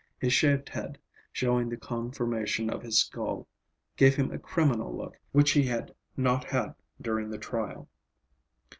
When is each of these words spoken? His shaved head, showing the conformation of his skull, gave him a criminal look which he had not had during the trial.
His 0.17 0.33
shaved 0.33 0.69
head, 0.69 0.97
showing 1.31 1.69
the 1.69 1.77
conformation 1.77 2.71
of 2.71 2.81
his 2.81 2.97
skull, 2.97 3.47
gave 3.97 4.15
him 4.15 4.31
a 4.31 4.39
criminal 4.39 4.97
look 4.97 5.19
which 5.31 5.51
he 5.51 5.61
had 5.67 5.93
not 6.17 6.43
had 6.45 6.73
during 6.99 7.29
the 7.29 7.37
trial. 7.37 7.87